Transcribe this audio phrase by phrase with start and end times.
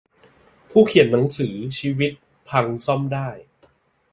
[0.69, 2.11] ผู้เขียนหนังสือ ชีวิต
[2.49, 3.29] พังซ่อมได้